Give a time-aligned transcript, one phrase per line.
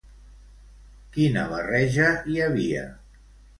[1.17, 2.91] Quina barreja hi havia?